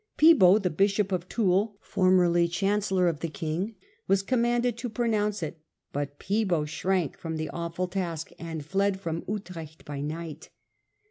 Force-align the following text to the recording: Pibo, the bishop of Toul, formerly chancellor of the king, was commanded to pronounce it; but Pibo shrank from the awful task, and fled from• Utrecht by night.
Pibo, 0.17 0.57
the 0.57 0.71
bishop 0.71 1.11
of 1.11 1.29
Toul, 1.29 1.77
formerly 1.79 2.47
chancellor 2.47 3.07
of 3.07 3.19
the 3.19 3.27
king, 3.27 3.75
was 4.07 4.23
commanded 4.23 4.75
to 4.79 4.89
pronounce 4.89 5.43
it; 5.43 5.61
but 5.93 6.17
Pibo 6.17 6.65
shrank 6.65 7.19
from 7.19 7.37
the 7.37 7.51
awful 7.51 7.87
task, 7.87 8.31
and 8.39 8.65
fled 8.65 8.99
from• 8.99 9.21
Utrecht 9.31 9.85
by 9.85 10.01
night. 10.01 10.49